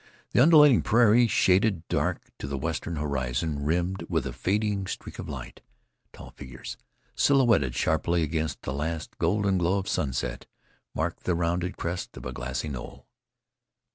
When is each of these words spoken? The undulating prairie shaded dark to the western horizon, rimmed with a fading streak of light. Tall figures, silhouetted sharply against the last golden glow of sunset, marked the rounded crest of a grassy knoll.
The 0.31 0.39
undulating 0.41 0.81
prairie 0.81 1.27
shaded 1.27 1.87
dark 1.87 2.31
to 2.39 2.47
the 2.47 2.57
western 2.57 2.95
horizon, 2.95 3.63
rimmed 3.63 4.03
with 4.09 4.25
a 4.25 4.33
fading 4.33 4.87
streak 4.87 5.19
of 5.19 5.29
light. 5.29 5.61
Tall 6.11 6.31
figures, 6.31 6.75
silhouetted 7.15 7.75
sharply 7.75 8.23
against 8.23 8.63
the 8.63 8.73
last 8.73 9.15
golden 9.19 9.59
glow 9.59 9.77
of 9.77 9.87
sunset, 9.87 10.47
marked 10.95 11.25
the 11.25 11.35
rounded 11.35 11.77
crest 11.77 12.17
of 12.17 12.25
a 12.25 12.33
grassy 12.33 12.67
knoll. 12.69 13.05